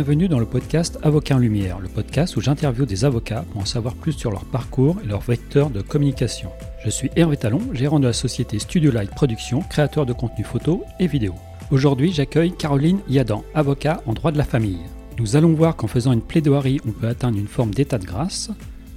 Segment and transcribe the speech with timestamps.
[0.00, 3.66] Bienvenue dans le podcast Avocat en Lumière, le podcast où j'interviewe des avocats pour en
[3.66, 6.48] savoir plus sur leur parcours et leur vecteur de communication.
[6.82, 10.84] Je suis Hervé Talon, gérant de la société Studio Light Production, créateur de contenu photo
[11.00, 11.34] et vidéo.
[11.70, 14.80] Aujourd'hui, j'accueille Caroline Yadan, avocat en droit de la famille.
[15.18, 18.50] Nous allons voir qu'en faisant une plaidoirie, on peut atteindre une forme d'état de grâce.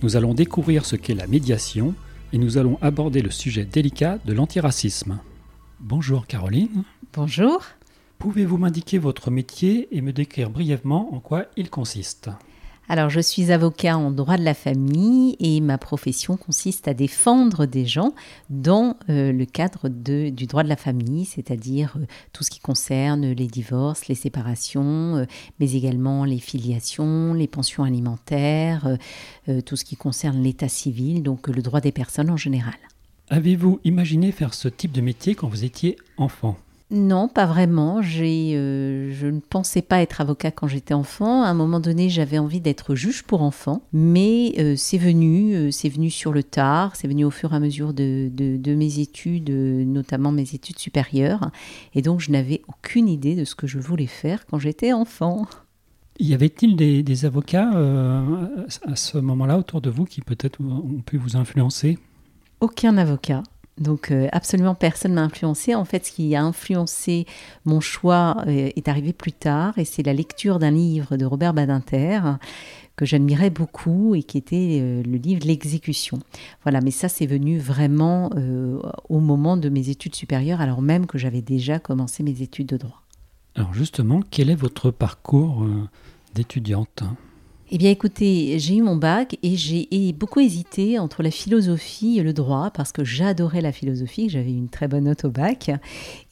[0.03, 1.95] Nous allons découvrir ce qu'est la médiation
[2.31, 5.19] et nous allons aborder le sujet délicat de l'antiracisme.
[5.81, 6.85] Bonjour Caroline.
[7.11, 7.61] Bonjour.
[8.23, 12.29] Pouvez-vous m'indiquer votre métier et me décrire brièvement en quoi il consiste?
[12.87, 17.65] Alors, je suis avocat en droit de la famille et ma profession consiste à défendre
[17.65, 18.13] des gens
[18.49, 22.61] dans euh, le cadre de, du droit de la famille, c'est-à-dire euh, tout ce qui
[22.61, 25.25] concerne les divorces, les séparations, euh,
[25.59, 28.97] mais également les filiations, les pensions alimentaires,
[29.65, 32.77] tout ce qui concerne l'état civil, donc le droit des personnes en général.
[33.27, 36.57] Avez-vous imaginé faire ce type de métier quand vous étiez enfant?
[36.91, 38.01] Non, pas vraiment.
[38.03, 41.41] Euh, je ne pensais pas être avocat quand j'étais enfant.
[41.41, 45.71] À un moment donné, j'avais envie d'être juge pour enfants, mais euh, c'est venu, euh,
[45.71, 48.29] c'est venu sur le tard, c'est venu au fur et à mesure de,
[48.75, 51.49] mes études, notamment mes études supérieures,
[51.95, 55.47] et donc je n'avais aucune idée de ce que je voulais faire quand j'étais enfant.
[56.19, 61.37] Y avait-il des, avocats à ce moment-là autour de vous qui peut-être ont pu vous
[61.37, 61.97] influencer?
[62.61, 63.43] Aucun avocat.
[63.77, 65.73] Donc euh, absolument personne m'a influencé.
[65.73, 67.25] En fait, ce qui a influencé
[67.65, 71.53] mon choix euh, est arrivé plus tard et c'est la lecture d'un livre de Robert
[71.53, 72.21] Badinter
[72.95, 76.19] que j'admirais beaucoup et qui était euh, le livre L'exécution.
[76.61, 78.29] Voilà, mais ça c'est venu vraiment
[79.09, 82.77] au moment de mes études supérieures alors même que j'avais déjà commencé mes études de
[82.77, 83.01] droit.
[83.55, 85.65] Alors justement, quel est votre parcours
[86.33, 87.03] d'étudiante?
[87.75, 92.21] Eh bien écoutez, j'ai eu mon bac et j'ai beaucoup hésité entre la philosophie et
[92.21, 95.71] le droit parce que j'adorais la philosophie, j'avais une très bonne note au bac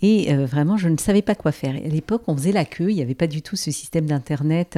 [0.03, 1.73] et euh, vraiment je ne savais pas quoi faire.
[1.75, 4.77] À l'époque on faisait la queue, il n'y avait pas du tout ce système d'internet,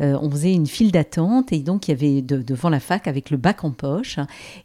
[0.00, 3.30] euh, on faisait une file d'attente et donc il y avait devant la fac avec
[3.30, 4.18] le bac en poche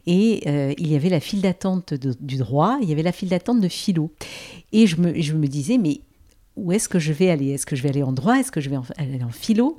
[0.08, 3.28] et euh, il y avait la file d'attente du droit, il y avait la file
[3.28, 4.10] d'attente de philo.
[4.72, 6.00] Et je me, je me disais mais
[6.56, 7.50] où est-ce que je vais aller?
[7.50, 8.36] Est-ce que je vais aller en droit?
[8.36, 9.76] Est-ce que je vais aller en philo?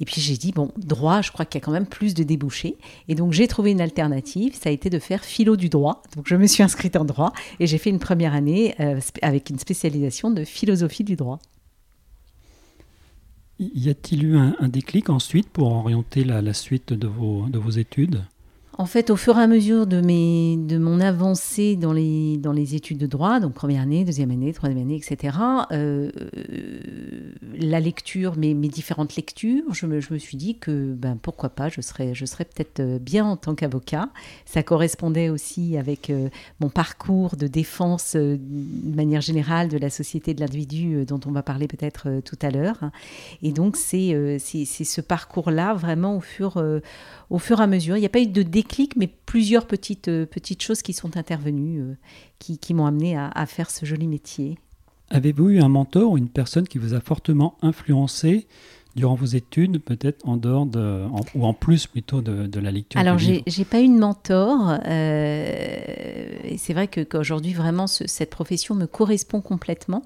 [0.00, 2.22] Et puis j'ai dit, bon, droit, je crois qu'il y a quand même plus de
[2.22, 2.76] débouchés.
[3.08, 6.02] Et donc j'ai trouvé une alternative, ça a été de faire philo du droit.
[6.16, 9.50] Donc je me suis inscrite en droit et j'ai fait une première année euh, avec
[9.50, 11.38] une spécialisation de philosophie du droit.
[13.60, 18.24] Y a-t-il eu un, déclic ensuite pour orienter la, suite de vos études?
[18.76, 22.52] En fait, au fur et à mesure de, mes, de mon avancée dans les, dans
[22.52, 25.36] les études de droit, donc première année, deuxième année, troisième année, etc.,
[25.70, 26.10] euh,
[27.56, 31.50] la lecture, mes, mes, différentes lectures, je me, je me, suis dit que ben, pourquoi
[31.50, 34.08] pas, je serais, je serais peut-être euh, bien en tant qu'avocat.
[34.44, 38.38] Ça correspondait aussi avec euh, mon parcours de défense de
[38.84, 42.90] manière générale de la société de l'individu dont on va parler peut-être tout à l'heure.
[43.42, 46.62] Et donc, c'est ce parcours-là, vraiment, au fur,
[47.34, 47.96] au fur et à mesure.
[47.96, 51.16] Il n'y a pas eu de déclic, mais plusieurs petites, euh, petites choses qui sont
[51.16, 51.94] intervenues, euh,
[52.38, 54.56] qui, qui m'ont amené à, faire ce joli métier.
[55.10, 58.46] Avez-vous eu un mentor ou une personne qui vous a fortement influencé
[58.94, 63.00] durant vos études, peut-être en dehors de, ou en plus plutôt de, de la lecture
[63.00, 64.78] Alors, j'ai n'ai pas eu de mentor.
[64.86, 70.04] Euh, et c'est vrai qu'aujourd'hui, vraiment, cette profession me correspond complètement.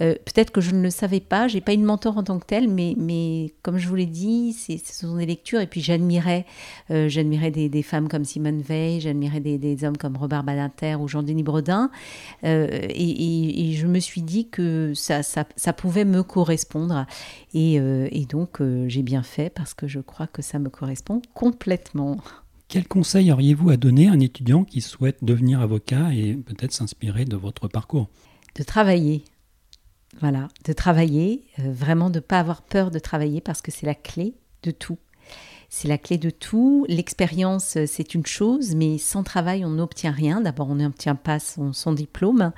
[0.00, 2.46] Euh, peut-être que je ne le savais pas, j'ai pas une mentor en tant que
[2.46, 6.44] telle, mais, mais comme je vous l'ai dit, ce sont des lectures et puis j'admirais,
[6.90, 11.42] euh, j'admirais des, femmes comme Simone Veil, j'admirais des, hommes comme Robert Badinter ou Jean-Denis
[11.42, 11.90] Bredin,
[12.44, 17.06] euh, et, je me suis dit que ça, ça, pouvait me correspondre,
[17.52, 22.18] et, et donc j'ai bien fait parce que je crois que ça me correspond complètement.
[22.68, 27.24] Quel conseil auriez-vous à donner à un étudiant qui souhaite devenir avocat et peut-être s'inspirer
[27.24, 28.08] de votre parcours?
[28.56, 29.22] De travailler,
[30.20, 33.86] voilà, de travailler, euh, vraiment de ne pas avoir peur de travailler parce que c'est
[33.86, 34.98] la clé de tout.
[35.68, 36.86] C'est la clé de tout.
[36.88, 40.40] L'expérience, euh, c'est une chose, mais sans travail, on n'obtient rien.
[40.40, 42.52] D'abord, on n'obtient pas son, diplôme.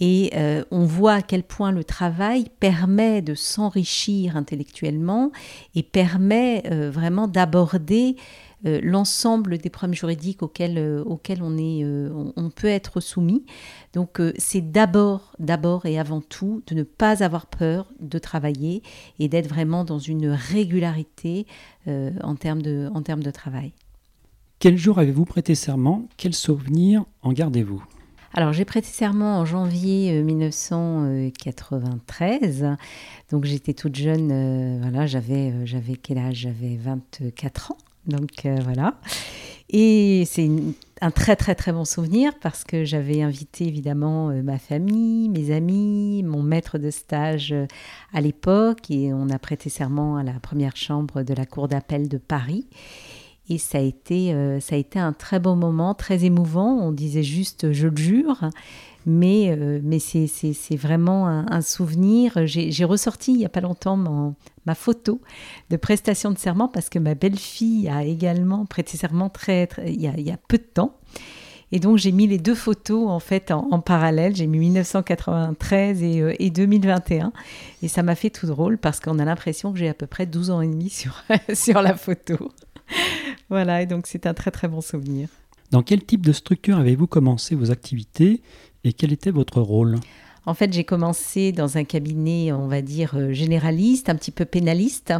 [0.00, 5.30] Et euh, on voit à quel point le travail permet de s'enrichir intellectuellement
[5.74, 8.16] et permet vraiment d'aborder
[8.66, 13.44] euh, l'ensemble des problèmes juridiques auxquels, euh, auxquels on, est, euh, on, peut être soumis.
[13.92, 18.82] Donc c'est d'abord, d'abord et avant tout de ne pas avoir peur de travailler
[19.20, 21.46] et d'être vraiment dans une régularité
[21.86, 23.74] en, termes de, en termes de travail.
[24.58, 26.08] Quel jour avez-vous prêté serment?
[26.16, 27.84] Quels souvenirs en gardez-vous?
[28.34, 32.66] Alors j'ai prêté serment en janvier 1993,
[33.30, 36.36] donc j'étais toute jeune, voilà, j'avais, j'avais quel âge?
[36.36, 37.78] J'avais 24 ans.
[38.08, 38.94] Donc voilà.
[39.70, 40.50] Et c'est
[41.02, 46.22] un très très très bon souvenir parce que j'avais invité évidemment ma famille, mes amis,
[46.22, 47.54] mon maître de stage
[48.14, 52.08] à l'époque et on a prêté serment à la première chambre de la Cour d'appel
[52.08, 52.66] de Paris.
[53.50, 56.78] Et ça a, été, ça a été un très beau moment, très émouvant.
[56.78, 58.50] On disait juste je le jure
[59.08, 62.32] mais, euh, c'est vraiment un, souvenir.
[62.44, 63.96] J'ai ressorti il n'y a pas longtemps
[64.66, 65.20] ma photo
[65.70, 69.32] de prestation de serment parce que ma belle-fille a également prêté serment
[69.86, 70.98] il, y a, peu de temps.
[71.72, 74.36] Et donc j'ai mis les deux photos en fait en, parallèle.
[74.36, 77.32] J'ai mis 1993 et, et 2021.
[77.82, 80.26] Et ça m'a fait tout drôle parce qu'on a l'impression que j'ai à peu près
[80.26, 80.90] 12 ans et demi
[81.54, 82.52] sur la photo.
[83.48, 85.28] voilà, et donc c'est un très très bon souvenir.
[85.70, 88.40] Dans quel type de structure avez-vous commencé vos activités?
[88.84, 89.96] Et quel était votre rôle?
[90.46, 94.46] En fait, j'ai commencé dans un cabinet, on va dire, euh, généraliste, un petit peu
[94.46, 95.12] pénaliste.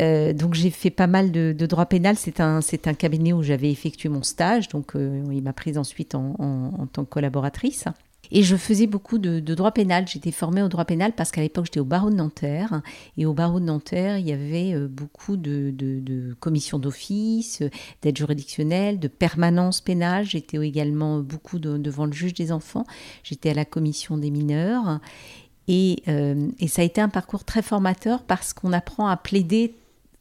[0.00, 2.16] Euh, donc j'ai fait pas mal de, droit pénal.
[2.16, 4.68] C'est un, un cabinet où j'avais effectué mon stage.
[4.68, 7.84] Donc euh, il m'a prise ensuite en tant que collaboratrice.
[8.30, 10.06] Et je faisais beaucoup de, droit pénal.
[10.06, 12.82] J'étais formée au droit pénal parce qu'à l'époque, j'étais au barreau de Nanterre.
[13.16, 17.62] Et au barreau de Nanterre, il y avait euh, beaucoup de, commissions d'office,
[18.02, 20.24] d'aide juridictionnelle, de permanence pénale.
[20.24, 22.84] J'étais également beaucoup devant le juge des enfants.
[23.22, 25.00] J'étais à la commission des mineurs.
[25.66, 29.74] Et, euh, et, ça a été un parcours très formateur parce qu'on apprend à plaider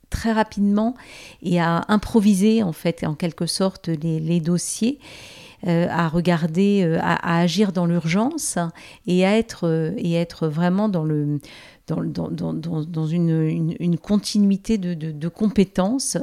[0.09, 0.95] très rapidement
[1.42, 5.00] et à improviser en fait en quelque sorte les dossiers.
[5.65, 8.59] Euh, à regarder, euh, à, agir dans l'urgence
[9.07, 11.39] et à être, euh, et être vraiment dans le
[11.88, 16.18] dans, une, continuité de, compétences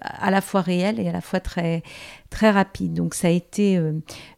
[0.00, 1.82] à la fois réelles et à la fois très,
[2.30, 2.94] très rapide.
[2.94, 3.92] Donc ça a été, euh,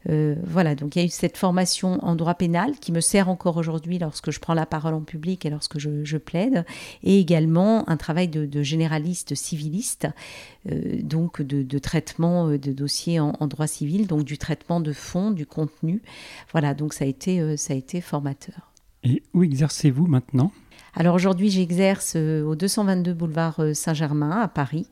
[0.09, 3.29] euh, voilà, donc il y a eu cette formation en droit pénal qui me sert
[3.29, 6.65] encore aujourd'hui lorsque je prends la parole en public et lorsque je, plaide,
[7.03, 10.06] et également un travail de, généraliste civiliste,
[10.71, 15.47] euh, donc de, traitement de dossiers en, droit civil, donc du traitement de fond, du
[15.47, 16.03] contenu.
[16.53, 18.73] Voilà, donc ça a été, ça a été formateur.
[19.05, 20.53] Et où exercez-vous maintenant?
[20.95, 24.89] Alors aujourd'hui, j'exerce au 222 boulevard Saint-Germain à Paris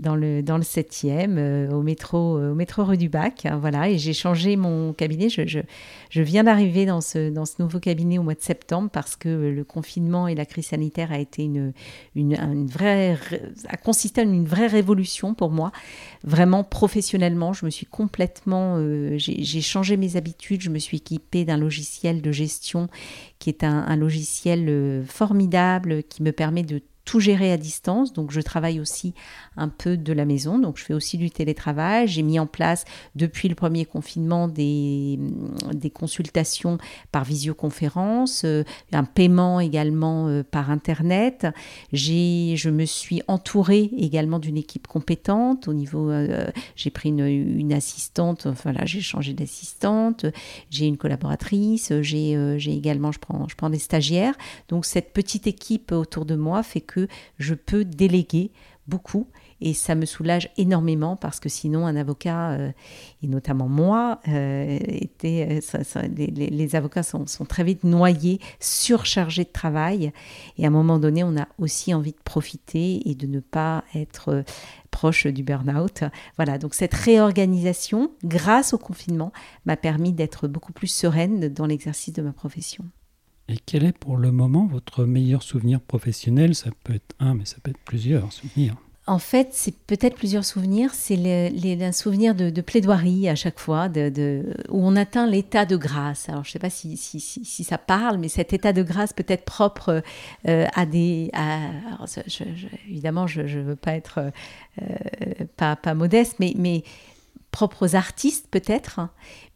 [0.00, 3.44] dans le, dans le 7e, euh, au, métro, euh, au métro rue du Bac.
[3.44, 5.28] Hein, voilà, et j'ai changé mon cabinet.
[5.28, 5.60] Je, je,
[6.08, 9.28] je viens d'arriver dans ce, dans ce nouveau cabinet au mois de septembre parce que
[9.28, 11.72] le confinement et la crise sanitaire a été une,
[12.14, 13.18] une, vraie,
[13.68, 15.70] a consisté en une vraie révolution pour moi.
[16.24, 20.62] Vraiment professionnellement, je me suis complètement, euh, j'ai changé mes habitudes.
[20.62, 22.88] Je me suis équipée d'un logiciel de gestion
[23.38, 28.12] qui est un logiciel formidable qui me permet de tout à distance.
[28.12, 29.14] Donc, je travaille aussi
[29.56, 30.60] un peu de la maison.
[30.60, 32.06] Donc, je fais aussi du télétravail.
[32.06, 32.84] J'ai mis en place,
[33.16, 35.18] depuis le premier confinement, des,
[35.72, 36.78] des consultations
[37.10, 38.62] par visioconférence, euh,
[38.92, 41.48] un paiement également euh, par Internet.
[41.92, 45.66] Je me suis entourée également d'une équipe compétente.
[45.66, 46.46] Au niveau, euh,
[46.76, 48.46] j'ai pris une, une, assistante.
[48.46, 50.26] Enfin, là, j'ai changé d'assistante.
[50.70, 51.92] J'ai une collaboratrice.
[52.02, 54.34] J'ai, j'ai également, je prends, je prends des stagiaires.
[54.68, 56.99] Donc, cette petite équipe autour de moi fait que
[57.38, 58.50] je peux déléguer
[58.86, 59.28] beaucoup
[59.60, 62.72] et ça me soulage énormément parce que sinon un avocat euh,
[63.22, 64.78] et notamment moi euh,
[65.24, 65.60] euh,
[66.16, 70.12] les, avocats sont, très vite noyés surchargés de travail
[70.58, 73.84] et à un moment donné on a aussi envie de profiter et de ne pas
[73.94, 74.44] être
[74.90, 76.02] proche du burn-out.
[76.36, 79.32] Voilà, donc cette réorganisation, grâce au confinement,
[79.64, 82.84] m'a permis d'être beaucoup plus sereine dans l'exercice de ma profession.
[83.50, 86.54] Et quel est pour le moment votre meilleur souvenir professionnel?
[86.54, 88.76] Ça peut être un, mais ça peut être plusieurs souvenirs.
[89.08, 90.90] En fait, c'est peut-être plusieurs souvenirs.
[90.94, 91.16] C'est
[91.82, 96.28] un souvenir de, plaidoirie à chaque fois, où on atteint l'état de grâce.
[96.28, 99.44] Alors, je ne sais pas si, ça parle, mais cet état de grâce peut être
[99.44, 100.00] propre
[100.46, 101.32] euh, à des...
[102.88, 104.30] évidemment, je ne veux pas être
[104.80, 106.84] euh, pas, modeste, mais
[107.50, 109.00] propres artistes peut-être,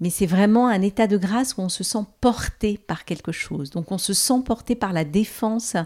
[0.00, 3.70] mais c'est vraiment un état de grâce où on se sent porté par quelque chose.
[3.70, 5.76] Donc on se sent porté par la défense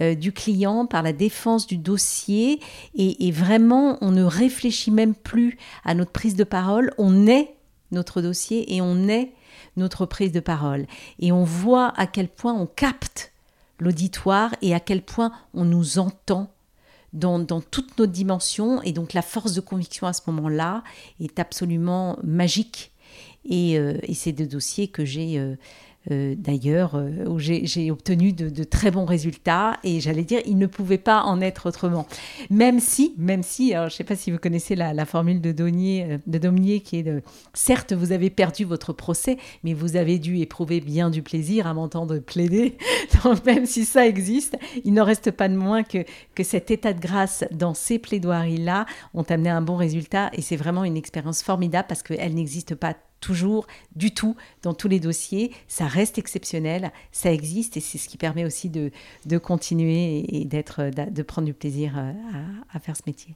[0.00, 2.60] euh, du client, par la défense du dossier,
[2.94, 7.54] et, vraiment on ne réfléchit même plus à notre prise de parole, on est
[7.90, 9.32] notre dossier et on est
[9.76, 10.86] notre prise de parole.
[11.18, 13.32] Et on voit à quel point on capte
[13.78, 16.50] l'auditoire et à quel point on nous entend
[17.12, 18.82] dans, toutes nos dimensions.
[18.82, 20.82] Et donc la force de conviction à ce moment-là
[21.20, 22.92] est absolument magique.
[23.44, 25.38] Et, euh, c'est des dossiers que j'ai...
[25.38, 25.56] Euh,
[26.08, 29.78] d'ailleurs, où j'ai obtenu de, très bons résultats.
[29.84, 32.06] Et j'allais dire, il ne pouvait pas en être autrement.
[32.50, 36.18] Même si, même si, je ne sais pas si vous connaissez la, formule de Daumier,
[36.26, 37.22] de Daumier qui est de,
[37.54, 41.74] certes, vous avez perdu votre procès, mais vous avez dû éprouver bien du plaisir à
[41.74, 42.76] m'entendre plaider.
[43.24, 46.92] Donc, même si ça existe, il n'en reste pas de moins que, que cet état
[46.92, 50.30] de grâce dans ces plaidoiries-là ont amené un bon résultat.
[50.32, 54.88] Et c'est vraiment une expérience formidable parce qu'elle n'existe pas toujours du tout dans tous
[54.88, 55.52] les dossiers.
[55.66, 58.90] Ça reste exceptionnel, ça existe et c'est ce qui permet aussi de,
[59.26, 62.12] de continuer et d'être, de prendre du plaisir euh,
[62.72, 63.34] à, à faire ce métier.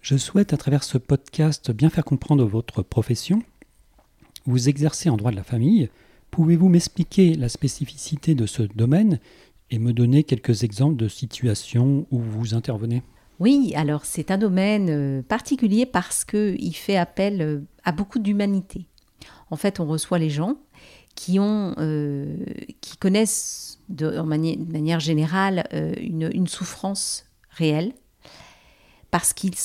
[0.00, 3.42] Je souhaite à travers ce podcast bien faire comprendre votre profession.
[4.46, 5.90] Vous exercez en droit de la famille.
[6.30, 9.18] Pouvez-vous m'expliquer la spécificité de ce domaine
[9.70, 13.02] et me donner quelques exemples de situations où vous intervenez?
[13.40, 18.86] Oui, alors c'est un domaine euh, particulier parce qu'il fait appel euh, à beaucoup d'humanité.
[19.50, 20.56] En fait, on reçoit les gens
[21.14, 22.36] qui, ont, euh,
[22.80, 27.92] qui connaissent de, manière, générale une, souffrance réelle,
[29.10, 29.56] parce qu'ils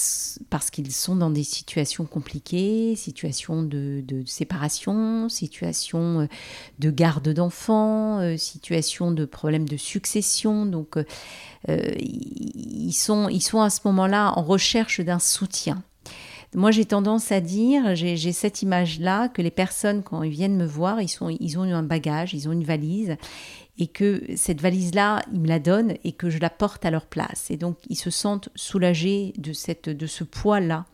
[0.92, 6.28] sont dans des situations compliquées, situations de, séparation, situations euh,
[6.80, 10.66] de garde d'enfants, euh, situations de problèmes de succession.
[10.66, 11.06] Donc, euh,
[11.98, 15.84] ils, sont, ils sont à ce moment-là en recherche d'un soutien.
[16.55, 20.65] Moi, j'ai tendance à dire, j'ai cette image-là, que les personnes, quand ils viennent me
[20.65, 23.17] voir, ils, sont, ils ont un bagage, ils ont une valise,
[23.77, 27.07] et que cette valise-là, ils me la donnent et que je la porte à leur
[27.07, 27.50] place.
[27.50, 30.86] Et donc, ils se sentent soulagés de, cette, de ce poids-là,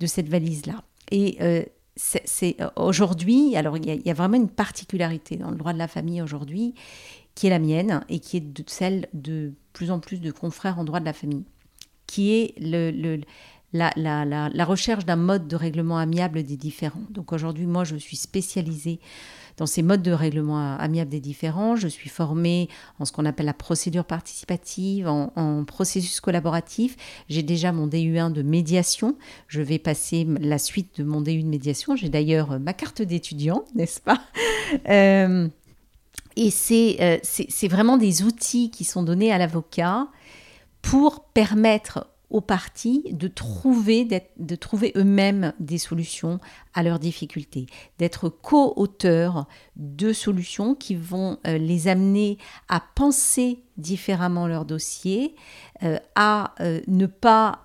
[0.00, 0.82] de cette valise-là.
[1.10, 1.62] Et euh,
[1.96, 6.22] c'est aujourd'hui, alors il y, a, vraiment une particularité dans le droit de la famille
[6.22, 6.74] aujourd'hui,
[7.34, 10.78] qui est la mienne et qui est de, celle de plus en plus de confrères
[10.78, 11.44] en droit de la famille,
[12.06, 13.20] qui est le,
[13.74, 17.02] la, la, la, recherche d'un mode de règlement amiable des différends.
[17.10, 19.00] Donc aujourd'hui, moi, je suis spécialisée
[19.56, 21.74] dans ces modes de règlement amiable des différends.
[21.74, 22.68] Je suis formée
[23.00, 26.96] en ce qu'on appelle la procédure participative, en, processus collaboratif.
[27.28, 29.16] J'ai déjà mon DU1 de médiation.
[29.48, 31.96] Je vais passer la suite de mon DU de médiation.
[31.96, 34.20] J'ai d'ailleurs ma carte d'étudiant, n'est-ce pas?
[34.88, 35.48] Euh,
[36.36, 36.50] Et
[37.00, 40.06] euh, c'est vraiment des outils qui sont donnés à l'avocat
[40.80, 44.04] pour permettre aux partis de trouver,
[44.36, 46.40] de trouver eux-mêmes des solutions
[46.74, 47.66] à leurs difficultés,
[47.98, 52.38] d'être co-auteurs de solutions qui vont euh, les amener
[52.68, 55.36] à penser différemment leur dossier,
[55.84, 57.60] euh, à euh, ne pas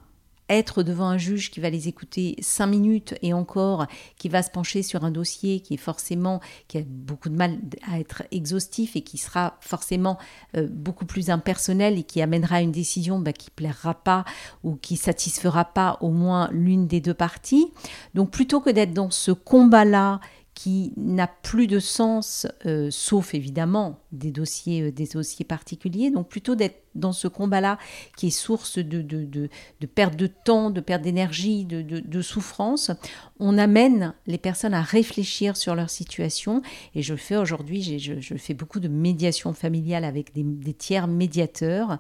[0.50, 3.86] être devant un juge qui va les écouter cinq minutes et encore,
[4.18, 7.60] qui va se pencher sur un dossier qui est forcément, qui a beaucoup de mal
[7.90, 10.18] à être exhaustif et qui sera forcément
[10.58, 14.26] euh, beaucoup plus impersonnel et qui amènera à une décision bah, qui plaira pas
[14.64, 17.68] ou qui satisfera pas au moins l'une des deux parties.
[18.14, 20.20] Donc plutôt que d'être dans ce combat-là
[20.60, 26.12] qui n'a plus de sens, euh, sauf évidemment des dossiers, euh, des dossiers particuliers.
[26.12, 27.78] Donc plutôt d'être dans ce combat-là
[28.18, 32.92] qui est source de, de, de, perte de temps, de perte d'énergie, de, souffrance,
[33.40, 36.62] on amène les personnes à réfléchir sur leur situation.
[36.96, 41.98] Et je fais aujourd'hui, je, je, fais beaucoup de médiation familiale avec des, tiers médiateurs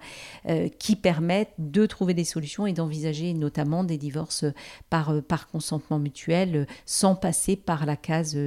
[0.47, 4.45] euh, qui permettent de trouver des solutions et d'envisager notamment des divorces
[4.89, 8.37] par, euh, par consentement mutuel sans passer par la case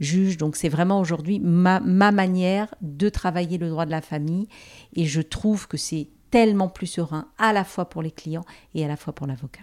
[0.00, 0.36] juge.
[0.36, 4.48] Donc c'est vraiment aujourd'hui ma, ma manière de travailler le droit de la famille
[4.94, 8.84] et je trouve que c'est tellement plus serein à la fois pour les clients et
[8.84, 9.62] à la fois pour l'avocat.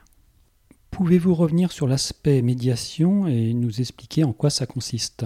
[0.92, 5.26] Pouvez-vous revenir sur l'aspect médiation et nous expliquer en quoi ça consiste?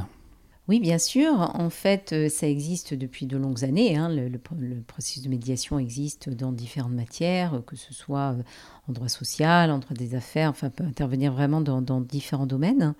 [0.69, 1.33] Oui, bien sûr.
[1.55, 3.97] En fait, euh, ça existe depuis de longues années.
[3.97, 4.07] Hein.
[4.07, 4.39] Le,
[4.87, 8.43] processus de médiation existe dans différentes matières, que ce soit euh,
[8.87, 12.93] en droit social, en droit des affaires, enfin, peut intervenir vraiment dans, différents domaines.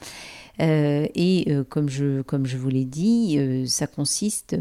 [0.59, 4.55] Euh, et comme, je, comme je vous l'ai dit, ça consiste,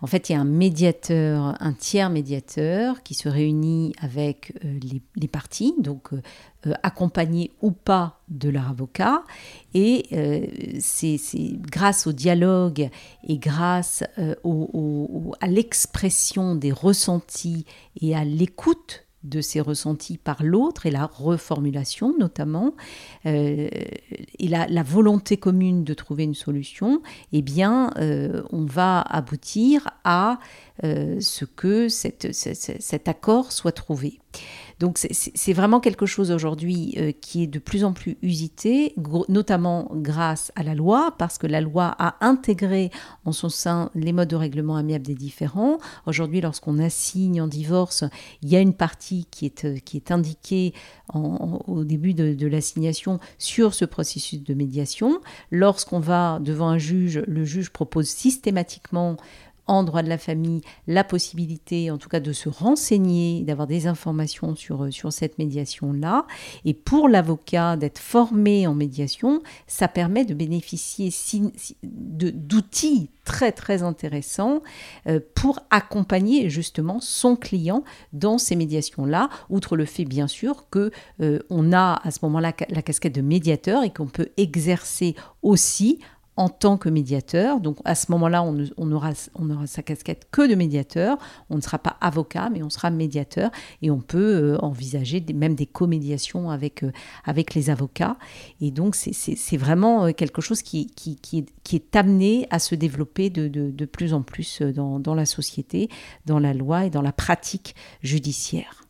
[0.00, 5.00] en fait, il y a un médiateur, un tiers médiateur qui se réunit avec les,
[5.16, 6.10] les, parties, donc
[6.82, 9.24] accompagné ou pas de leur avocat.
[9.74, 10.46] Et euh,
[10.80, 11.18] c'est
[11.60, 12.88] grâce au dialogue
[13.26, 14.34] et grâce euh,
[15.40, 17.64] à l'expression des ressentis
[18.00, 22.74] et à l'écoute de ces ressentis par l'autre et la reformulation notamment
[23.24, 23.68] et
[24.40, 30.38] la, volonté commune de trouver une solution, eh bien on va aboutir à
[30.84, 34.20] ce que cet accord soit trouvé.
[34.78, 38.94] Donc c'est vraiment quelque chose aujourd'hui euh, qui est de plus en plus usité,
[39.28, 42.90] notamment grâce à la loi, parce que la loi a intégré
[43.24, 45.78] en son sein les modes de règlement amiable des différends.
[46.06, 48.04] Aujourd'hui, lorsqu'on assigne en divorce,
[48.42, 50.74] il y a une partie qui est, euh, qui est indiquée
[51.14, 55.20] au début de, de l'assignation sur ce processus de médiation.
[55.50, 59.16] Lorsqu'on va devant un juge, le juge propose systématiquement
[59.68, 63.86] en droit de la famille la possibilité, en tout cas, de se renseigner, d'avoir des
[63.86, 66.26] informations sur, euh, sur cette médiation-là.
[66.64, 71.10] Et pour l'avocat, d'être formé en médiation, ça permet de bénéficier
[71.82, 74.62] d'outils très très intéressants
[75.06, 80.90] euh, pour accompagner justement son client dans ces médiations-là, outre le fait bien sûr que
[81.20, 85.98] euh, on a à ce moment-là la casquette de médiateur et qu'on peut exercer aussi
[86.38, 87.60] en tant que médiateur.
[87.60, 91.18] Donc à ce moment-là, on, aura, on aura sa casquette que de médiateur.
[91.50, 93.50] On ne sera pas avocat, mais on sera médiateur
[93.82, 96.92] et on peut euh, envisager même des comédiations avec, euh,
[97.24, 98.16] avec les avocats.
[98.60, 100.92] Et donc c'est vraiment euh, quelque chose qui,
[101.32, 105.88] est, amené à se développer de, de, plus en plus dans, dans la société,
[106.24, 108.84] dans la loi et dans la pratique judiciaire.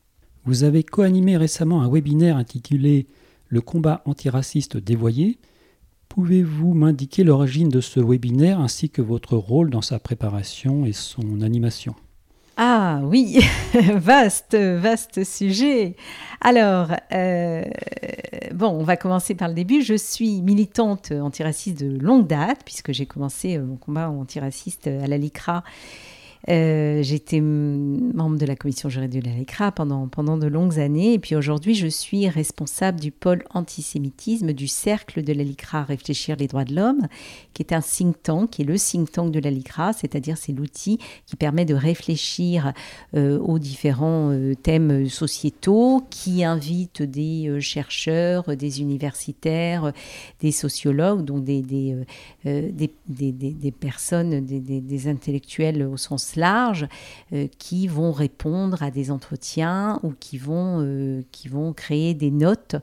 [0.45, 3.07] Vous avez co-animé récemment un webinaire intitulé
[3.49, 5.39] Le combat antiraciste dévoyé
[6.09, 11.43] Pouvez-vous m'indiquer l'origine de ce webinaire ainsi que votre rôle dans sa préparation et son
[11.43, 11.95] animation?
[12.57, 13.39] Ah oui,
[13.95, 15.95] vaste, vaste sujet.
[16.41, 17.63] Alors, euh,
[18.53, 19.83] bon, on va commencer par le début.
[19.83, 25.19] Je suis militante antiraciste de longue date, puisque j'ai commencé mon combat antiraciste à la
[25.19, 25.63] LICRA
[26.49, 31.15] euh, J'étais membre de la commission juridique de l'ALECRA pendant, pendant de longues années.
[31.15, 36.47] Et puis aujourd'hui, je suis responsable du pôle antisémitisme du Cercle de l'ALICRA Réfléchir les
[36.47, 37.09] droits de l'homme,
[37.55, 40.99] qui est un think tank, qui est le think tank de l'ALICRA, c'est-à-dire c'est l'outil
[41.27, 42.73] qui permet de réfléchir
[43.15, 49.93] euh, aux différents euh, thèmes sociétaux, qui invite des chercheurs, des universitaires,
[50.41, 51.97] des sociologues, donc des, des,
[52.45, 56.87] des, des personnes, des intellectuels au sens large
[57.33, 61.23] euh, qui vont répondre à des entretiens ou qui vont, euh,
[61.77, 62.77] créer des notes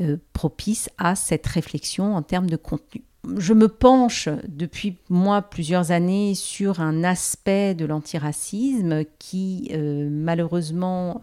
[0.00, 3.02] euh, propices à cette réflexion en termes de contenu.
[3.38, 11.22] Je me penche depuis moi plusieurs années sur un aspect de l'antiracisme qui malheureusement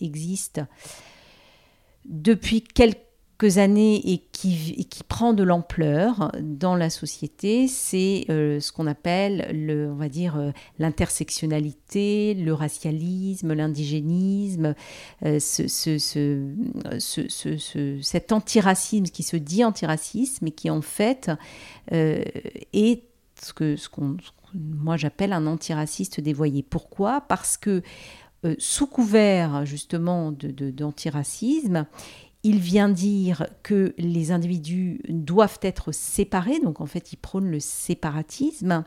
[0.00, 0.62] existe
[2.06, 3.11] depuis quelques
[3.58, 9.48] années et qui, qui prend de l'ampleur dans la société, c'est euh, ce qu'on appelle,
[9.52, 14.74] le, on va dire, euh, l'intersectionnalité, le racialisme, l'indigénisme,
[15.24, 15.98] euh, ce, ce,
[16.98, 21.30] ce, cet antiracisme qui se dit antiracisme et qui en fait
[21.90, 23.02] est
[23.40, 23.88] ce que, ce
[24.54, 26.62] moi j'appelle un antiraciste dévoyé.
[26.62, 27.22] Pourquoi?
[27.22, 27.82] Parce que
[28.58, 31.86] sous couvert justement d'antiracisme, de,
[32.44, 37.60] il vient dire que les individus doivent être séparés, donc en fait il prône le
[37.60, 38.84] séparatisme,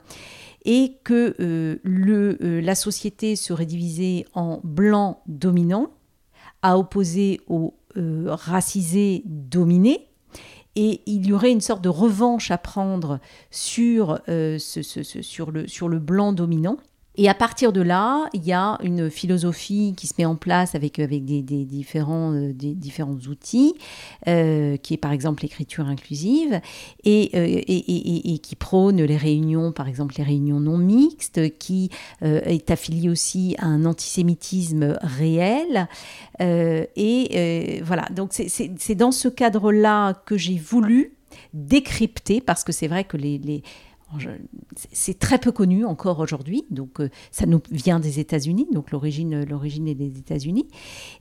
[0.65, 5.91] et que euh, euh, la société serait divisée en blancs dominants,
[6.61, 10.09] à opposer aux euh, racisés dominés,
[10.75, 16.77] et il y aurait une sorte de revanche à prendre sur le blanc dominant.
[17.17, 20.75] Et à partir de là, il y a une philosophie qui se met en place
[20.75, 23.73] avec, avec des, différents, euh, des différents outils,
[24.27, 26.59] euh, qui est par exemple l'écriture inclusive,
[27.03, 31.89] et, euh, et, et, qui prône les réunions, par exemple les réunions non mixtes, qui
[32.21, 35.87] est affiliée aussi à un antisémitisme réel.
[36.39, 41.13] et voilà, donc c'est dans ce cadre-là que j'ai voulu
[41.53, 43.63] décrypter, parce que c'est vrai que les
[44.91, 49.43] c'est très peu connu encore aujourd'hui, donc euh, ça nous vient des États-Unis, donc l'origine,
[49.45, 50.67] l'origine est des États-Unis,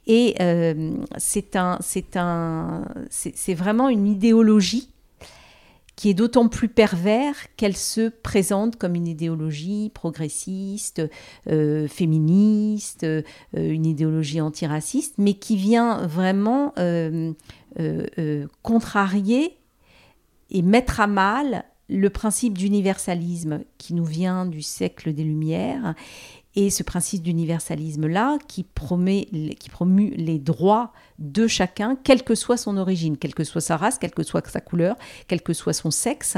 [0.07, 4.91] et euh, c'est un, c'est un, c'est vraiment une idéologie
[5.97, 11.01] qui est d'autant plus pervers qu'elle se présente comme une idéologie progressiste,
[11.49, 13.07] euh, féministe,
[13.53, 16.75] une idéologie antiraciste, mais qui vient vraiment
[18.63, 19.57] contrarier
[20.51, 25.95] et mettre à mal le principe d'universalisme qui nous vient du siècle des Lumières
[26.57, 29.27] et ce principe d'universalisme-là qui, promet,
[29.59, 33.77] qui promue les droits de chacun, quelle que soit son origine, quelle que soit sa
[33.77, 36.37] race, quelle que soit sa couleur, quel que soit son sexe.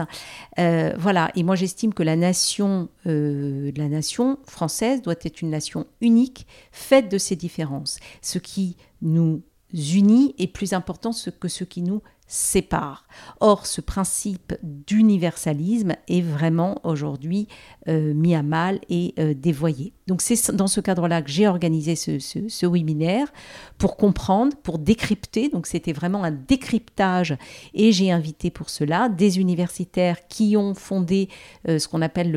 [0.59, 5.51] Euh, voilà, et moi j'estime que la nation, euh, la nation française doit être une
[5.51, 7.99] nation unique, faite de ces différences.
[8.23, 9.43] Ce qui nous
[9.75, 13.07] unit est plus important que ce qui nous sépare.
[13.41, 17.49] Or, ce principe d'universalisme est vraiment aujourd'hui
[17.89, 19.93] euh, mis à mal et euh, dévoyé.
[20.09, 23.33] Donc c'est dans ce cadre-là que j'ai organisé ce, webinaire
[23.79, 25.49] pour comprendre, pour décrypter.
[25.49, 27.37] Donc c'était vraiment un décryptage
[27.75, 31.29] et j'ai invité pour cela des universitaires qui ont fondé
[31.69, 32.33] euh, ce qu'on appelle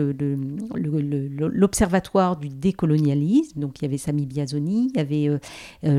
[1.39, 3.59] l'Observatoire du décolonialisme.
[3.59, 5.39] Donc il y avait Sami Biazoni, il y avait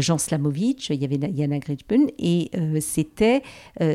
[0.00, 2.50] Jean Slamovitch, il y avait Yana Gridpen et
[2.80, 3.42] c'était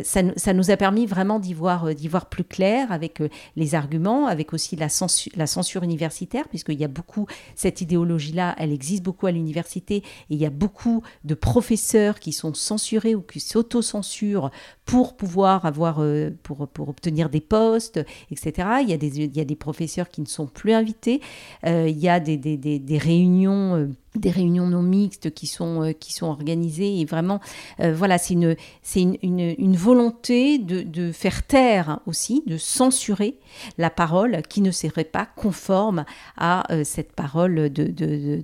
[0.04, 3.22] ça, ça, nous a permis vraiment d'y voir, d'y voir plus clair avec
[3.56, 8.56] les arguments, avec aussi la censure, la censure universitaire, puisqu'il y a beaucoup, cette idéologie-là,
[8.58, 13.16] elle existe beaucoup à l'université, et il y a beaucoup de professeurs qui sont censurés
[13.16, 14.52] ou qui s'auto-censurent
[14.86, 18.00] pour pouvoir avoir, euh, pour, pour, obtenir des postes,
[18.32, 18.68] etc.
[18.84, 21.22] Il y, a des, il y a des professeurs qui ne sont plus invités,
[21.66, 23.76] euh, il y a des, des, des, réunions...
[23.76, 27.02] Euh, des réunions non mixtes qui sont, qui sont organisées.
[27.02, 27.42] Et vraiment,
[27.80, 29.18] voilà, c'est une, c'est une,
[29.58, 33.38] une, volonté de, de, faire taire aussi, de censurer
[33.78, 36.06] la parole qui ne serait pas conforme
[36.38, 38.42] à cette parole de, de,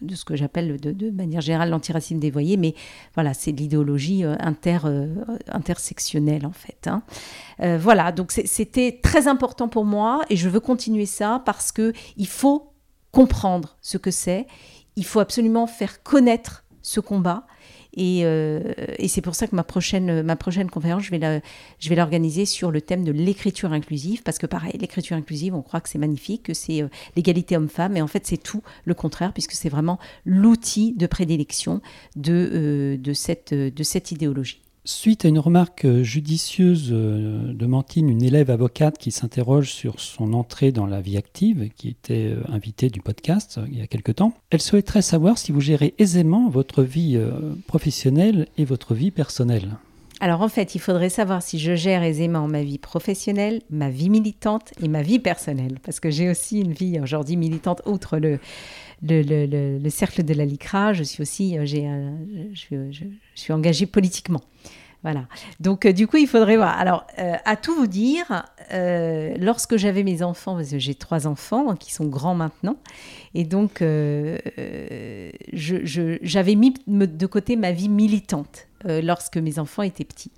[0.00, 2.56] de ce que j'appelle de, manière générale l'antiracisme dévoyé.
[2.56, 2.76] Mais
[3.14, 4.78] voilà, c'est de l'idéologie inter,
[5.78, 6.88] intersectionnelle en fait.
[6.88, 7.02] Hein.
[7.78, 12.26] voilà, donc c'était très important pour moi et je veux continuer ça parce que il
[12.26, 12.72] faut
[13.12, 14.46] comprendre ce que c'est
[14.98, 17.46] il faut absolument faire connaître ce combat.
[17.98, 22.70] Euh, et, c'est pour ça que ma prochaine, ma prochaine conférence, je vais, l'organiser sur
[22.70, 26.44] le thème de l'écriture inclusive, parce que pareil, l'écriture inclusive, on croit que c'est magnifique,
[26.44, 29.98] que c'est euh, l'égalité homme-femme, et en fait c'est tout le contraire, puisque c'est vraiment
[30.24, 31.80] l'outil de prédilection
[32.14, 34.60] de, euh, cette, de cette idéologie.
[34.90, 40.00] Suite à une remarque euh, judicieuse euh, de Mantine, une élève avocate qui s'interroge sur
[40.00, 43.86] son entrée dans la vie active, qui était euh, invitée du podcast il y a
[43.86, 47.20] quelque temps, elle souhaiterait savoir si vous gérez aisément votre vie
[47.66, 49.76] professionnelle et votre vie personnelle.
[50.20, 54.10] Alors en fait, il faudrait savoir si je gère aisément ma vie professionnelle, ma vie
[54.10, 58.40] militante et ma vie personnelle, parce que j'ai aussi une vie aujourd'hui militante outre le,
[59.02, 61.88] le, cercle de la LICRA, je suis aussi j'ai
[62.52, 63.04] je,
[63.34, 64.40] suis engagée politiquement.
[65.04, 65.26] Voilà.
[65.60, 66.76] Donc, euh, du coup, il faudrait voir.
[66.76, 71.28] Alors, euh, à tout vous dire, euh, lorsque j'avais mes enfants, parce que j'ai trois
[71.28, 72.76] enfants qui sont grands maintenant,
[73.34, 73.80] et donc
[75.52, 78.67] j'avais mis de côté ma vie militante.
[78.86, 80.30] Euh, lorsque mes enfants étaient petits.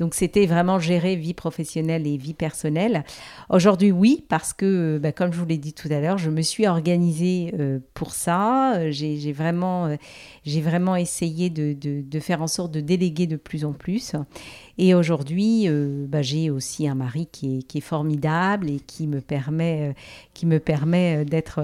[0.00, 3.04] Donc c'était vraiment gérer vie professionnelle et vie personnelle.
[3.50, 6.42] Aujourd'hui, oui, parce que, bah, comme je vous l'ai dit tout à l'heure, je me
[6.42, 8.90] suis organisée euh, pour ça.
[8.90, 9.96] J'ai vraiment,
[10.44, 14.16] vraiment essayé de, faire en sorte de déléguer de plus en plus.
[14.76, 19.06] Et aujourd'hui, euh, bah, j'ai aussi un mari qui est, qui est, formidable et qui
[19.06, 19.94] me permet,
[20.32, 21.60] qui me permet d'être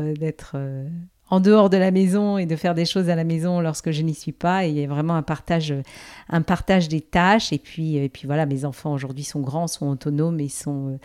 [1.30, 4.02] en dehors de la maison et de faire des choses à la maison lorsque je
[4.02, 4.66] n'y suis pas.
[4.66, 5.72] Et il y a vraiment un partage,
[6.28, 7.52] un partage des tâches.
[7.52, 10.98] Et puis, et puis voilà, mes enfants aujourd'hui sont grands, sont autonomes et sont euh,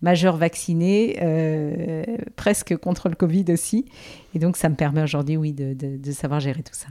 [0.00, 2.04] majeurs vaccinés, euh,
[2.36, 3.86] presque contre le Covid aussi.
[4.34, 6.88] Et donc ça me permet aujourd'hui, oui, de, de savoir gérer tout ça.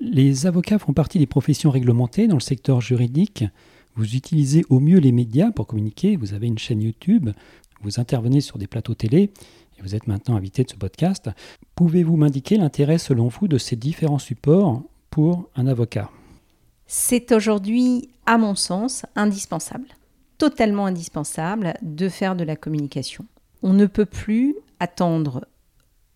[0.00, 3.44] Les avocats font partie des professions réglementées dans le secteur juridique.
[3.94, 6.16] Vous utilisez au mieux les médias pour communiquer.
[6.16, 7.30] Vous avez une chaîne YouTube.
[7.82, 9.32] Vous intervenez sur des plateaux télé
[9.82, 11.28] vous êtes maintenant invité de ce podcast.
[11.74, 16.10] Pouvez-vous m'indiquer l'intérêt selon vous de ces différents supports pour un avocat?
[16.86, 19.88] C'est aujourd'hui, à mon sens, indispensable,
[20.38, 23.26] totalement indispensable de faire de la communication.
[23.62, 25.46] On ne peut plus attendre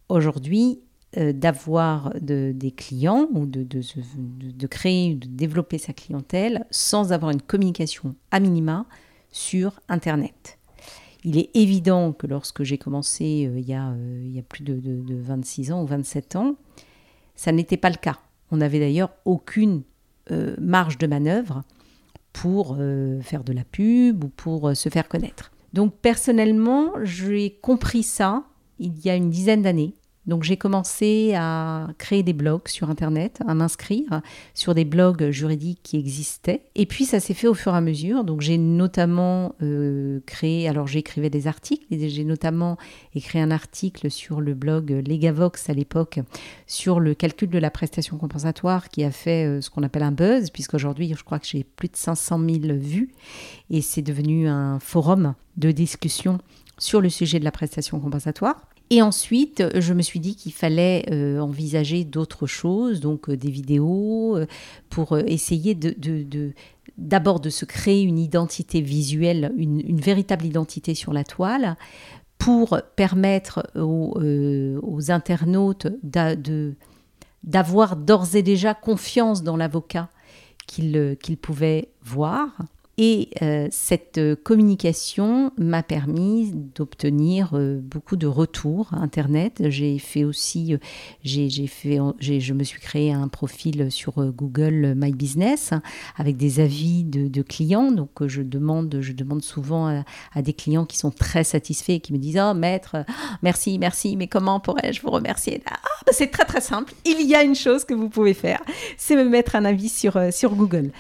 [0.08, 0.80] aujourd'hui
[1.16, 3.80] euh, d'avoir des clients ou de, de,
[4.16, 8.86] de, créer, de développer sa clientèle sans avoir une communication à minima
[9.32, 10.55] sur Internet.
[11.26, 14.42] Il est évident que lorsque j'ai commencé euh, il, y a, euh, il, y a,
[14.42, 16.54] plus de, 26 ans ou 27 ans,
[17.34, 18.20] ça n'était pas le cas.
[18.52, 19.82] On n'avait d'ailleurs aucune
[20.30, 21.64] euh, marge de manœuvre
[22.32, 22.76] pour
[23.22, 25.52] faire de la pub ou pour se faire connaître.
[25.72, 28.44] Donc personnellement, j'ai compris ça
[28.78, 29.94] il y a une dizaine d'années.
[30.26, 34.22] Donc j'ai commencé à créer des blogs sur Internet, à m'inscrire
[34.54, 36.62] sur des blogs juridiques qui existaient.
[36.74, 38.24] Et puis ça s'est fait au fur et à mesure.
[38.24, 42.76] Donc j'ai notamment euh, créé, alors j'écrivais des articles, j'ai notamment
[43.14, 46.20] écrit un article sur le blog Legavox à l'époque
[46.66, 50.12] sur le calcul de la prestation compensatoire qui a fait euh, ce qu'on appelle un
[50.12, 53.12] buzz, puisqu'aujourd'hui je crois que j'ai plus de 500 000 vues
[53.70, 56.38] et c'est devenu un forum de discussion
[56.78, 58.56] sur le sujet de la prestation compensatoire.
[58.90, 63.50] Et ensuite, je me suis dit qu'il fallait euh, envisager d'autres choses, donc euh, des
[63.50, 64.46] vidéos, euh,
[64.90, 65.76] pour essayer
[66.96, 71.76] d'abord de se créer une identité visuelle, une, véritable identité sur la toile,
[72.38, 75.88] pour permettre aux, internautes
[77.42, 80.10] d'avoir d'ores et déjà confiance dans l'avocat
[80.66, 82.50] qu'ils pouvaient voir
[82.98, 89.62] Et euh, cette communication m'a permis d'obtenir euh, beaucoup de retours Internet.
[89.68, 90.78] J'ai fait aussi, euh,
[91.22, 95.72] j'ai, fait, je me suis créé un profil sur Google My Business
[96.16, 97.92] avec des avis de, clients.
[97.92, 100.02] Donc je demande, je demande souvent
[100.34, 102.96] à, des clients qui sont très satisfaits et qui me disent Oh maître,
[103.42, 105.62] merci, merci, mais comment pourrais-je vous remercier?
[105.66, 106.94] Ah, bah, C'est très très simple.
[107.04, 108.62] Il y a une chose que vous pouvez faire,
[108.96, 110.92] c'est me mettre un avis sur, sur Google.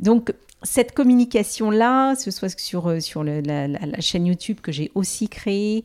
[0.00, 0.32] Donc
[0.62, 5.84] cette communication-là, ce soit sur, euh, sur la, chaîne YouTube que j'ai aussi créée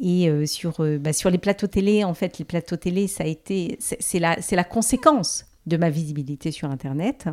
[0.00, 3.24] et euh, sur, euh, bah, sur les plateaux télé, en fait, les plateaux télé, ça
[3.24, 7.28] a été, c'est la, la conséquence de ma visibilité sur Internet.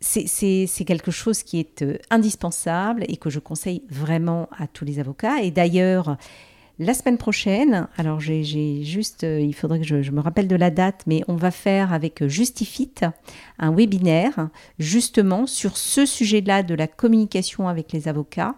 [0.00, 5.40] C'est quelque chose qui est indispensable et que je conseille vraiment à tous les avocats.
[5.42, 6.18] Et d'ailleurs,
[6.78, 8.44] la semaine prochaine, alors j'ai
[8.84, 11.94] juste, euh, il faudrait que je, me rappelle de la date, mais on va faire
[11.94, 12.92] avec Justifit
[13.58, 18.56] un webinaire justement sur ce sujet-là de la communication avec les avocats.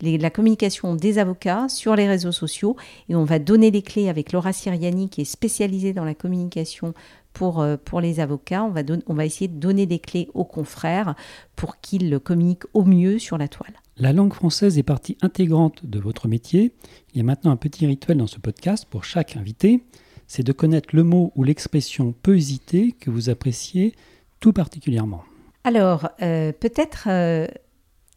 [0.00, 2.76] la communication des avocats sur les réseaux sociaux
[3.10, 6.94] et on va donner les clés avec Laura Siriani qui est spécialisée dans la communication
[7.34, 8.64] pour, euh, les avocats.
[8.64, 11.14] On va, on va essayer de donner des clés aux confrères
[11.54, 13.74] pour qu'ils communiquent au mieux sur la toile.
[14.00, 16.72] La langue française est partie intégrante de votre métier.
[17.12, 19.82] Il y a maintenant un petit rituel dans ce podcast pour chaque invité,
[20.28, 23.96] c'est de connaître le mot ou l'expression peu hésité que vous appréciez
[24.38, 25.24] tout particulièrement.
[25.64, 27.48] Alors, euh, peut-être euh,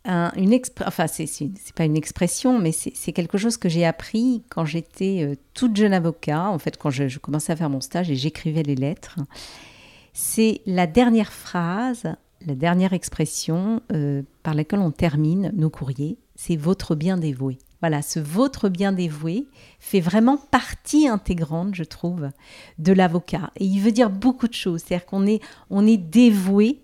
[0.06, 4.66] une expression, enfin, c'est pas une expression, mais c'est quelque chose que j'ai appris quand
[4.66, 8.16] j'étais euh, toute jeune avocat, en fait, quand je commençais à faire mon stage et
[8.16, 9.18] j'écrivais les lettres.
[10.14, 12.04] C'est la dernière phrase
[12.46, 17.58] la dernière expression euh, par laquelle on termine nos courriers, c'est votre bien dévoué.
[17.82, 19.48] Voilà, ce votre bien dévoué
[19.80, 22.30] fait vraiment partie intégrante, je trouve,
[22.78, 23.52] de l'avocat.
[23.58, 24.82] Et il veut dire beaucoup de choses.
[24.82, 26.80] C'est-à-dire qu'on est, on est dévoué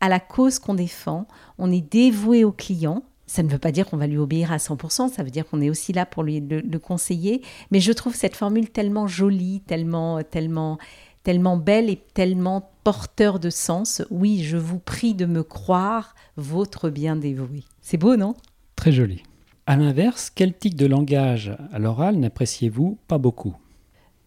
[0.00, 1.26] à la cause qu'on défend,
[1.58, 3.02] on est dévoué au client.
[3.26, 5.60] Ça ne veut pas dire qu'on va lui obéir à 100%, ça veut dire qu'on
[5.60, 7.42] est aussi là pour lui le, le, conseiller.
[7.72, 10.78] Mais je trouve cette formule tellement jolie, tellement, tellement,
[11.24, 14.04] tellement belle et tellement porteur de sens.
[14.10, 17.64] Oui, je vous prie de me croire, votre bien dévoué.
[17.80, 18.36] C'est beau, non?
[18.76, 19.24] Très joli.
[19.66, 23.56] À l'inverse, quel tic de langage à l'oral n'appréciez-vous pas beaucoup?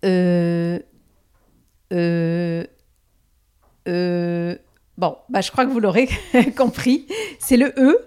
[0.04, 0.78] Euh,
[1.93, 2.65] euh,
[3.88, 4.58] euh,
[5.00, 6.10] Bon, bah, je crois que vous l'aurez
[6.58, 7.06] compris.
[7.40, 7.98] C'est le E.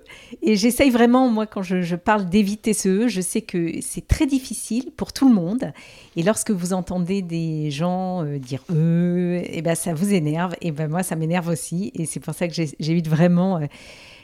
[0.43, 4.27] Et j'essaye vraiment, moi, quand je, parle d'éviter ce E, je sais que c'est très
[4.27, 5.73] difficile pour tout le monde.
[6.17, 10.55] Et lorsque vous entendez des gens euh, dire E, eh ben, ça vous énerve.
[10.61, 11.93] Et ben, moi, ça m'énerve aussi.
[11.95, 13.57] Et c'est pour ça que j'évite vraiment.
[13.57, 13.67] Euh,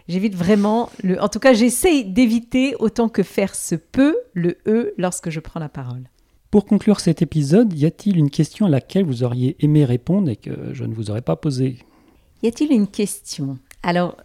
[0.06, 1.18] j'évite vraiment le.
[1.22, 5.60] En tout cas, j'essaye d'éviter autant que faire se peut le E lorsque je prends
[5.60, 6.02] la parole.
[6.50, 10.36] Pour conclure cet épisode, y a-t-il une question à laquelle vous auriez aimé répondre et
[10.36, 11.78] que je ne vous aurais pas posée?
[12.42, 13.58] Y a-t-il une question?
[13.82, 14.16] Alors,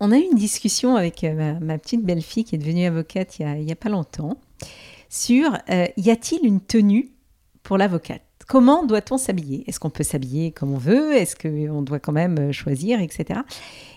[0.00, 3.46] on a eu une discussion avec euh, ma, petite belle-fille qui est devenue avocate il
[3.46, 4.38] n'y a, pas longtemps
[5.08, 7.10] sur euh, y a-t-il une tenue
[7.62, 8.22] pour l'avocate?
[8.46, 9.64] Comment doit-on s'habiller?
[9.66, 11.14] Est-ce qu'on peut s'habiller comme on veut?
[11.14, 13.40] Est-ce qu'on doit quand même euh, choisir, etc.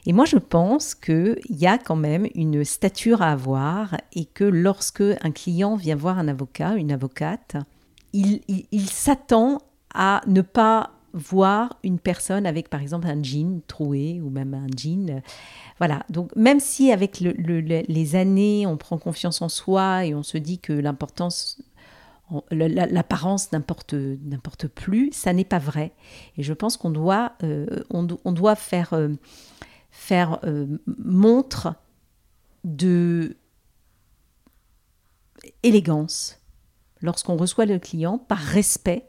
[0.06, 4.44] Et moi, je pense qu'il y a quand même une stature à avoir et que
[4.44, 7.56] lorsque un client vient voir un avocat, une avocate,
[8.14, 9.60] il s'attend
[9.94, 14.68] à ne pas voir une personne avec par exemple un jean troué ou même un
[14.76, 15.22] jean.
[15.80, 20.38] Voilà, donc même si avec les années on prend confiance en soi et on se
[20.38, 21.62] dit que l'importance,
[22.52, 25.92] l'apparence n'importe, n'importe plus, ça n'est pas vrai.
[26.38, 29.10] Et je pense qu'on doit, euh, on, doit faire, euh,
[29.92, 31.76] faire euh, montre
[32.64, 33.38] de
[35.64, 36.40] élégance
[37.02, 39.08] lorsqu'on reçoit le client par respect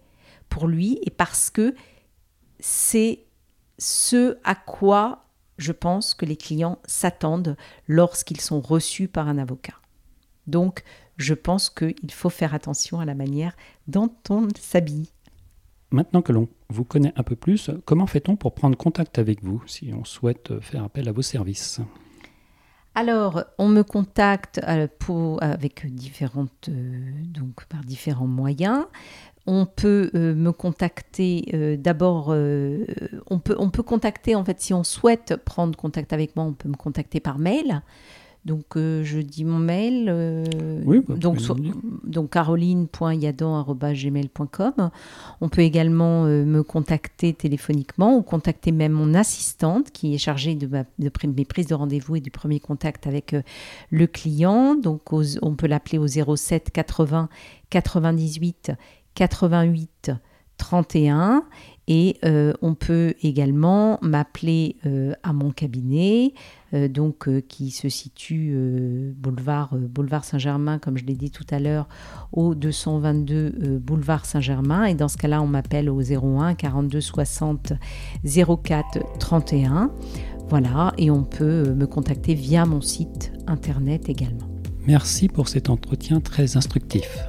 [0.48, 1.74] pour lui et parce que
[2.60, 3.24] c'est
[3.78, 5.24] ce à quoi
[5.58, 7.56] je pense que les clients s'attendent
[7.86, 9.74] lorsqu'ils sont reçus par un avocat.
[10.46, 10.82] Donc,
[11.16, 13.56] je pense qu'il faut faire attention à la manière
[13.88, 15.10] dont on s'habille.
[15.90, 19.62] Maintenant que l'on vous connaît un peu plus, comment fait-on pour prendre contact avec vous
[19.66, 21.80] si on souhaite faire appel à vos services?
[22.94, 24.88] Alors, on me contacte euh,
[25.40, 28.86] avec différentes, euh, donc par différents moyens
[29.48, 32.84] on peut euh, me contacter euh, d'abord, euh,
[33.30, 36.52] on, peut, on peut contacter en fait si on souhaite prendre contact avec moi, on
[36.52, 37.80] peut me contacter par mail.
[38.44, 40.44] Donc je dis mon mail,
[40.86, 41.40] oui, bah, donc,
[42.04, 44.90] donc caroline.yadan.gmail.com.
[45.42, 50.66] On peut également me contacter téléphoniquement ou contacter même mon assistante qui est chargée de,
[50.66, 53.36] de mes prises de rendez-vous et du premier contact avec
[53.90, 54.76] le client.
[54.76, 57.28] Donc on peut l'appeler au 07 80
[57.68, 58.72] 98
[59.14, 60.12] 88
[60.58, 61.44] 31
[61.86, 66.34] Et euh, on peut également m'appeler euh, à mon cabinet,
[66.74, 68.54] euh, donc qui se situe
[69.16, 71.88] boulevard, boulevard Saint-Germain, comme je l'ai dit tout à l'heure,
[72.32, 74.84] au 222 boulevard Saint-Germain.
[74.84, 77.72] Et dans ce cas-là, on m'appelle au 01 42 60
[78.24, 79.90] 04 31.
[80.50, 84.48] Voilà, et on peut me contacter via mon site internet également.
[84.86, 87.28] Merci pour cet entretien très instructif.